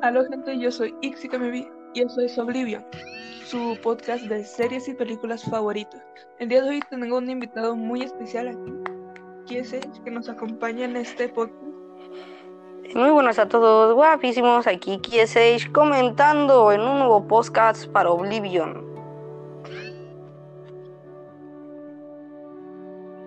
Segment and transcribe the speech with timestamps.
[0.00, 2.84] Aló gente, yo soy Ixikamebi y eso es Oblivion,
[3.44, 6.00] su podcast de series y películas favoritos.
[6.38, 8.72] El día de hoy tengo un invitado muy especial aquí,
[9.48, 9.74] que es
[10.04, 11.60] que nos acompaña en este podcast.
[12.94, 18.86] Muy buenas a todos, guapísimos, aquí Kiesage comentando en un nuevo podcast para Oblivion.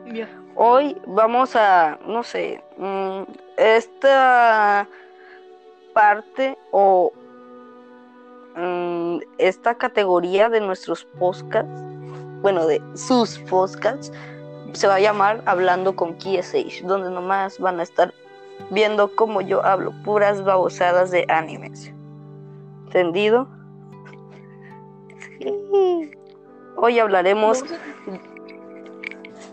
[0.06, 3.24] Bien, Hoy vamos a, no sé, mm,
[3.58, 4.88] esta
[5.94, 7.12] parte o
[8.56, 11.82] mm, esta categoría de nuestros podcasts,
[12.42, 14.12] bueno, de sus podcasts,
[14.74, 18.14] se va a llamar Hablando con Kiesage, donde nomás van a estar
[18.70, 21.94] viendo cómo yo hablo puras babosadas de animes.
[22.86, 23.48] ¿Entendido?
[25.40, 26.12] Sí.
[26.78, 27.64] Hoy hablaremos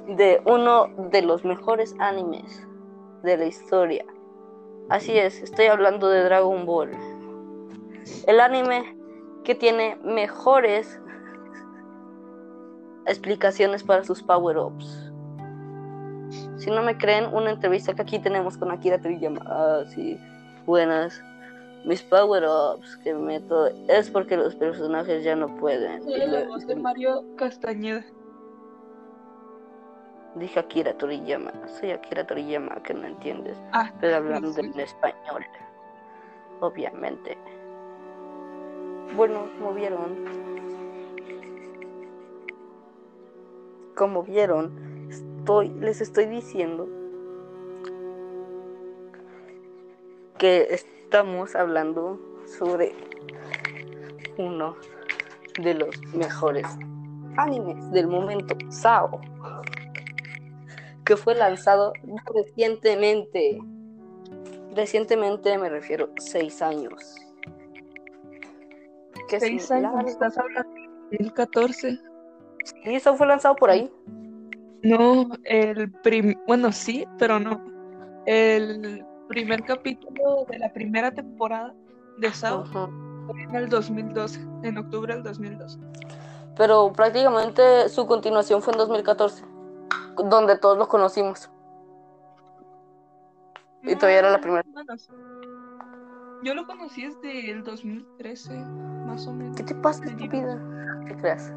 [0.08, 2.66] de uno de los mejores animes
[3.22, 4.04] de la historia.
[4.88, 6.90] Así es, estoy hablando de Dragon Ball.
[8.26, 8.96] El anime
[9.44, 10.98] que tiene mejores
[13.06, 15.12] explicaciones para sus power-ups.
[16.56, 19.42] Si no me creen, una entrevista que aquí tenemos con Akira Toriyama.
[19.46, 20.18] Ah, sí,
[20.64, 21.22] buenas.
[21.84, 26.02] Mis power-ups que meto es porque los personajes ya no pueden.
[26.02, 28.04] soy la voz Mario Castañeda.
[30.34, 33.56] Dije Akira Toriyama, soy Akira Toriyama, que no entiendes.
[33.72, 34.60] Ah, Estoy hablando sí.
[34.60, 35.44] en español,
[36.60, 37.36] obviamente.
[39.16, 40.16] Bueno, como vieron,
[43.96, 46.86] como vieron, estoy, les estoy diciendo
[50.36, 52.94] que estamos hablando sobre
[54.36, 54.76] uno
[55.60, 56.66] de los mejores
[57.36, 59.20] animes del momento, Sao
[61.08, 61.94] que fue lanzado
[62.34, 63.58] recientemente.
[64.76, 67.16] Recientemente me refiero seis años.
[69.28, 70.70] Que es seis un años, largo- estás hablando
[71.10, 71.98] de 2014.
[72.84, 73.90] ¿Y eso fue lanzado por ahí?
[74.82, 76.38] No, el prim...
[76.46, 77.64] bueno, sí, pero no.
[78.26, 81.74] El primer capítulo de la primera temporada
[82.18, 82.86] de Sao fue
[83.44, 85.78] en el 2012, en octubre del 2012.
[86.54, 89.44] Pero prácticamente su continuación fue en 2014,
[90.24, 91.50] donde todos lo conocimos.
[93.82, 94.64] Y todavía era la primera.
[94.66, 94.94] Bueno.
[96.42, 99.56] Yo lo conocí desde el 2013, más o menos.
[99.56, 100.60] ¿Qué te pasa, estúpida?
[101.06, 101.52] ¿Qué creas?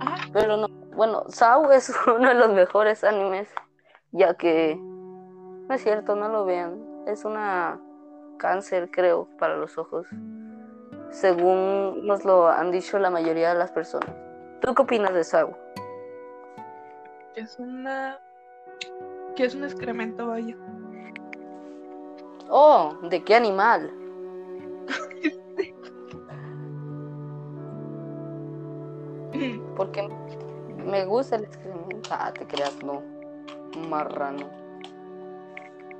[0.00, 3.48] Ah, Pero no, bueno, Sao es uno de los mejores animes,
[4.12, 6.80] ya que no es cierto, no lo vean.
[7.06, 7.80] Es una
[8.38, 10.06] cáncer, creo, para los ojos,
[11.10, 14.10] según nos lo han dicho la mayoría de las personas.
[14.60, 15.56] ¿Tú qué opinas de Sao?
[17.36, 18.18] Es una...
[19.36, 20.56] que es un excremento, vaya.
[22.54, 23.90] Oh, ¿de qué animal?
[29.76, 30.06] Porque
[30.84, 32.10] me gusta el excremento.
[32.10, 33.02] Ah, te creas, no.
[33.88, 34.50] Marrano.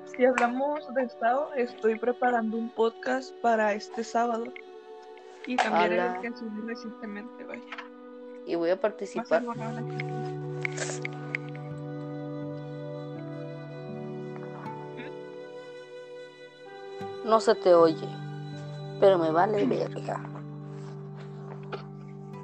[0.04, 4.44] Si hablamos de Sao, estoy preparando un podcast para este sábado.
[5.46, 6.16] Y también Ala.
[6.16, 7.62] el que subí recientemente, vaya.
[8.44, 8.78] Y voy a a
[17.32, 18.06] No se te oye,
[19.00, 20.20] pero me vale verga.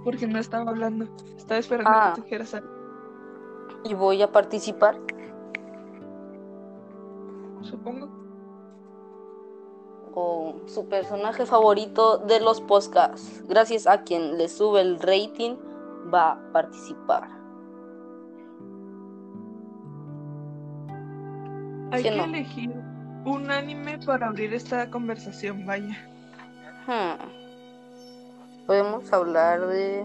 [0.03, 1.05] Porque no estaba hablando.
[1.37, 2.13] Estaba esperando Ah.
[2.15, 2.71] que dijeras algo.
[3.85, 4.97] Y voy a participar.
[7.61, 8.09] Supongo.
[10.15, 13.45] O su personaje favorito de los podcasts.
[13.47, 15.57] Gracias a quien le sube el rating,
[16.11, 17.29] va a participar.
[21.91, 22.25] Hay que no.
[22.25, 22.98] elegir
[23.29, 25.97] un anime para abrir esta conversación, vaya.
[26.87, 28.67] Hmm.
[28.67, 30.05] Podemos hablar de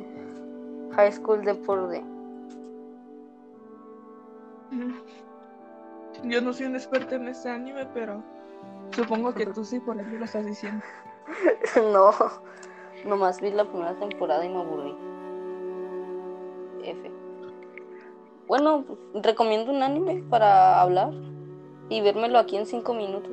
[0.95, 2.03] High School de por D.
[6.23, 8.23] Yo no soy un experto en este anime, pero
[8.91, 10.83] supongo que tú sí, por eso lo estás diciendo.
[11.91, 12.11] no,
[13.05, 14.95] nomás vi la primera temporada y me aburrí.
[16.83, 17.11] F.
[18.47, 21.13] Bueno, recomiendo un anime para hablar
[21.89, 23.31] y vérmelo aquí en cinco minutos.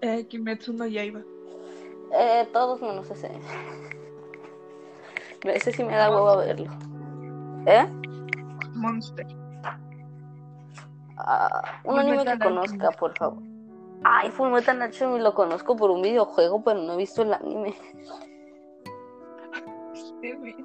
[0.00, 1.20] Eh, Kimetsu no Yaiba.
[2.12, 3.30] Eh, todos menos ese.
[5.44, 6.70] Ese sí me da huevo a verlo.
[7.66, 7.86] ¿Eh?
[8.74, 9.26] Monster.
[11.16, 13.42] Ah, un Full anime Metal que conozca, por favor.
[14.04, 17.74] Ay, Full Metal Alchemist lo conozco por un videojuego, pero no he visto el anime.
[20.20, 20.56] Sí, güey.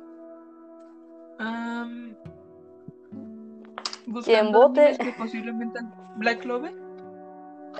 [4.23, 5.79] Quien vote- que posiblemente
[6.17, 6.73] Black Clover.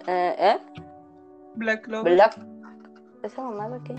[0.08, 0.58] Eh, ¿Eh?
[1.56, 2.14] Black Clover.
[2.14, 2.38] Black.
[3.24, 3.96] ¿Esa mamada qué?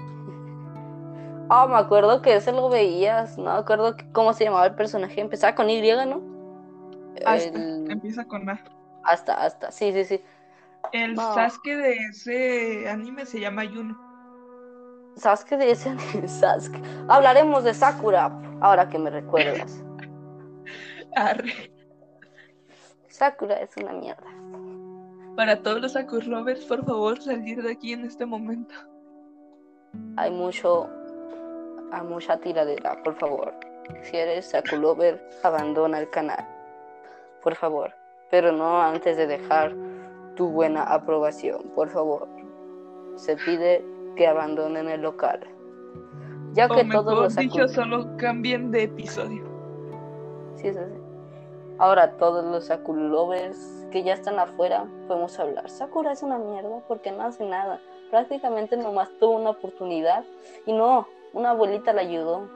[1.50, 3.36] Ah, me acuerdo que ese lo veías.
[3.38, 5.20] No me acuerdo que- cómo se llamaba el personaje.
[5.20, 6.22] Empezaba con Y, ¿no?
[7.26, 8.60] Hasta, El- empieza con A.
[9.04, 9.70] Hasta, hasta.
[9.70, 10.20] Sí, sí, sí.
[10.92, 11.34] El No.
[11.34, 13.98] Sasuke de ese anime se llama Yuno.
[15.16, 16.80] Sasuke de ese anime, Sasuke.
[17.08, 19.82] Hablaremos de Sakura, ahora que me recuerdas.
[21.16, 21.70] Arre.
[23.18, 24.26] Sakura es una mierda.
[25.36, 28.74] Para todos los Sakur lovers, por favor, salir de aquí en este momento.
[30.16, 30.88] Hay mucho,
[31.92, 33.54] hay mucha tiradera, por favor.
[34.02, 36.44] Si eres Sakulover, abandona el canal.
[37.40, 37.92] Por favor.
[38.32, 39.72] Pero no antes de dejar
[40.34, 42.26] tu buena aprobación, por favor.
[43.14, 43.84] Se pide
[44.16, 45.38] que abandonen el local.
[46.54, 49.44] Ya O que todos mejor los dicho, Saku- solo cambien de episodio.
[50.56, 50.94] Sí, es así.
[51.78, 55.68] Ahora todos los Sakulovers que ya están afuera podemos hablar.
[55.68, 57.80] Sakura es una mierda porque no hace nada.
[58.10, 60.24] Prácticamente nomás tuvo una oportunidad
[60.66, 62.48] y no, una abuelita la ayudó.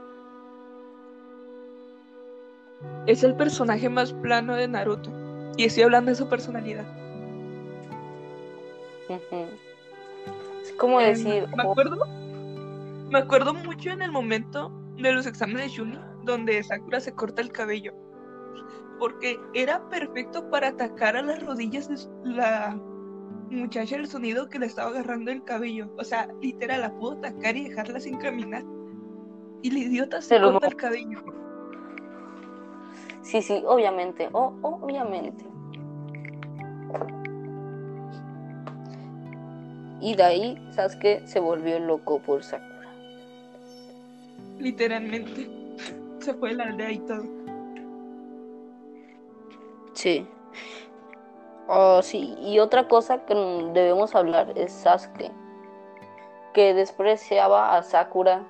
[3.06, 5.10] Es el personaje más plano de Naruto.
[5.56, 6.84] Y estoy hablando de su personalidad.
[10.62, 12.06] Es como Em, decir, me oh, acuerdo,
[13.10, 17.50] me acuerdo mucho en el momento de los exámenes Juni, donde Sakura se corta el
[17.50, 17.92] cabello.
[18.98, 22.76] Porque era perfecto para atacar a las rodillas de la
[23.50, 25.88] muchacha del sonido que le estaba agarrando el cabello.
[25.96, 28.64] O sea, literal, la pudo atacar y dejarla sin caminar.
[29.62, 31.22] Y la idiota se Pero corta el cabello.
[33.22, 35.44] sí, sí, obviamente, oh, obviamente.
[40.00, 42.88] Y de ahí, Sasuke se volvió loco por Sakura.
[44.58, 45.50] Literalmente.
[46.20, 47.24] Se fue la aldea y todo.
[49.98, 50.24] Sí.
[51.66, 55.32] Oh, sí, y otra cosa que debemos hablar es Sasuke,
[56.54, 58.46] que despreciaba a Sakura.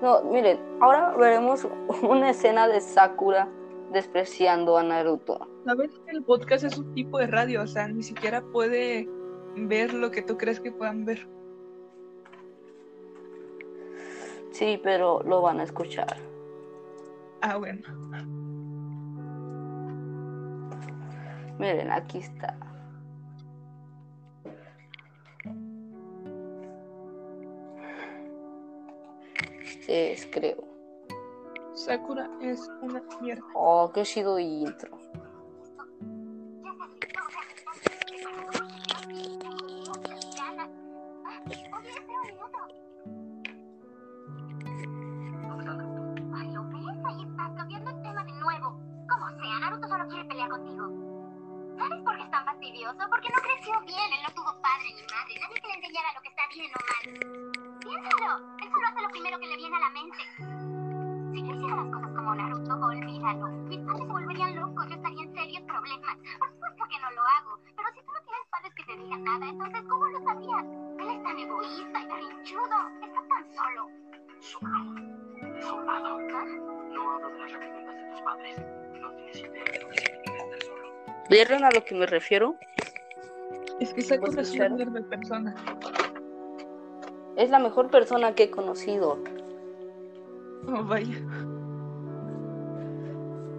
[0.00, 1.68] No, miren, ahora veremos
[2.02, 3.50] una escena de Sakura
[3.92, 5.46] despreciando a Naruto.
[5.66, 9.06] Sabes que el podcast es un tipo de radio, o sea, ni siquiera puede
[9.54, 11.28] ver lo que tú crees que puedan ver.
[14.52, 16.16] Sí, pero lo van a escuchar.
[17.42, 17.82] Ah, bueno.
[21.58, 22.56] Miren, aquí está.
[29.88, 30.64] Es, creo.
[31.74, 33.42] Sakura es una mierda.
[33.54, 35.01] Oh, qué chido intro.
[52.92, 56.20] Porque no creció bien, él no tuvo padre ni madre, nadie que le enseñara lo
[56.20, 57.04] que está bien o mal.
[57.80, 60.22] Piénsalo, él solo hace lo primero que le viene a la mente.
[61.32, 63.46] Si yo hiciera las cosas como Naruto, olvídalo.
[63.64, 66.16] Mis padres se volverían locos, yo estaría en serios problemas.
[66.38, 69.24] Por supuesto que no lo hago, pero si tú no tienes padres que te digan
[69.24, 70.64] nada, entonces ¿cómo lo sabías?
[71.00, 73.88] Él es tan egoísta y berrinchudo, está tan solo.
[74.40, 74.80] Solo,
[75.60, 76.18] solado.
[76.34, 76.44] ¿Ah?
[76.92, 78.56] No hablo de las repetidas de tus padres.
[79.00, 80.92] No tienes idea de lo que significa estar solo.
[81.30, 82.56] ¿Vieron a lo que me refiero?
[83.82, 85.54] Es que Sakura es una de persona.
[87.34, 89.18] Es la mejor persona que he conocido.
[90.68, 91.16] Oh, vaya.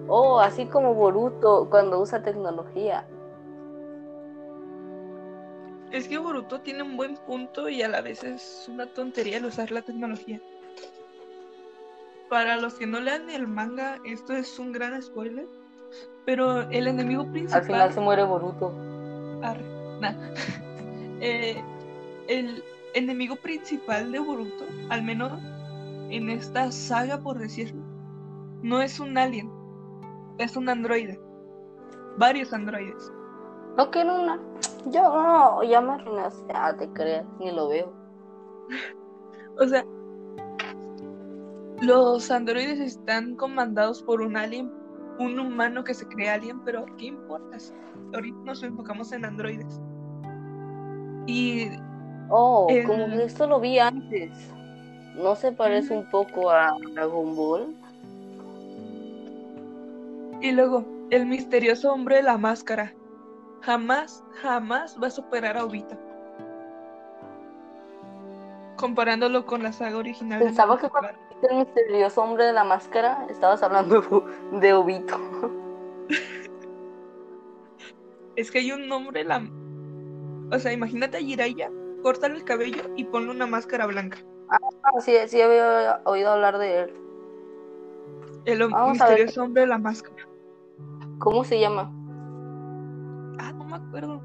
[0.08, 3.06] Oh, así como Boruto cuando usa tecnología.
[5.92, 9.46] Es que Boruto tiene un buen punto y a la vez es una tontería el
[9.46, 10.40] usar la tecnología.
[12.30, 15.48] Para los que no lean el manga, esto es un gran spoiler.
[16.26, 17.60] Pero el enemigo principal.
[17.60, 18.74] Al final se muere Boruto.
[19.44, 19.73] Arre,
[20.12, 20.16] nah.
[21.26, 21.64] Eh,
[22.28, 22.62] el
[22.94, 25.32] enemigo principal de Boruto, al menos
[26.10, 27.82] en esta saga, por decirlo,
[28.62, 29.50] no es un alien,
[30.38, 31.20] es un androide.
[32.18, 33.12] Varios androides.
[33.78, 34.40] No quiero una.
[34.88, 36.54] Yo no, ya me arruinaste.
[36.54, 37.94] Ah, te creas, ni lo veo.
[39.56, 39.86] O sea,
[41.82, 44.74] los androides están comandados por un alien,
[45.20, 47.58] un humano que se cree alien, pero ¿qué importa?
[48.16, 49.80] Ahorita nos enfocamos en androides.
[51.26, 51.70] Y
[52.30, 54.32] Oh, como que esto lo vi antes.
[55.16, 57.76] ¿No se parece un poco a Dragon Ball?
[60.42, 62.94] Y luego, el misterioso hombre de la máscara.
[63.62, 65.96] Jamás, jamás va a superar a Obito.
[68.78, 70.42] Comparándolo con la saga original.
[70.42, 71.12] Pensaba que cuando
[71.50, 75.20] el misterioso hombre de la máscara estabas hablando de Obito.
[78.36, 79.48] Es que hay un nombre, la...
[80.54, 81.70] O sea, imagínate a Jiraiya
[82.04, 84.20] córtale el cabello y ponle una máscara blanca.
[84.50, 84.60] Ah,
[85.00, 86.94] sí, sí había oído hablar de él.
[88.46, 90.28] El Vamos misterioso hombre de la máscara.
[91.18, 91.84] ¿Cómo se llama?
[93.40, 94.22] Ah, no me acuerdo.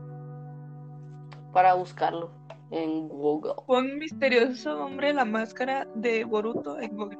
[1.52, 2.30] Para buscarlo
[2.70, 3.52] en Google.
[3.66, 7.18] Pon misterioso hombre de la máscara de Boruto en Google.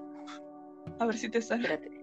[0.98, 1.62] A ver si te sale.
[1.62, 1.97] Espérate.